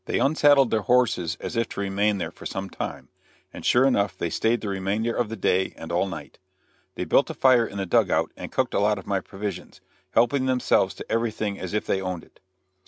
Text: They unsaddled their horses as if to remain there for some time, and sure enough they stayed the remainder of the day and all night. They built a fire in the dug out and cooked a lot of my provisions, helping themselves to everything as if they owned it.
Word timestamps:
They 0.05 0.17
unsaddled 0.17 0.71
their 0.71 0.81
horses 0.81 1.37
as 1.39 1.55
if 1.55 1.69
to 1.69 1.79
remain 1.79 2.17
there 2.17 2.31
for 2.31 2.47
some 2.47 2.71
time, 2.71 3.09
and 3.53 3.63
sure 3.63 3.85
enough 3.85 4.17
they 4.17 4.31
stayed 4.31 4.61
the 4.61 4.67
remainder 4.67 5.13
of 5.15 5.29
the 5.29 5.35
day 5.35 5.75
and 5.77 5.91
all 5.91 6.07
night. 6.07 6.39
They 6.95 7.05
built 7.05 7.29
a 7.29 7.35
fire 7.35 7.67
in 7.67 7.77
the 7.77 7.85
dug 7.85 8.09
out 8.09 8.31
and 8.35 8.51
cooked 8.51 8.73
a 8.73 8.79
lot 8.79 8.97
of 8.97 9.05
my 9.05 9.19
provisions, 9.19 9.79
helping 10.15 10.47
themselves 10.47 10.95
to 10.95 11.11
everything 11.11 11.59
as 11.59 11.75
if 11.75 11.85
they 11.85 12.01
owned 12.01 12.23
it. 12.23 12.39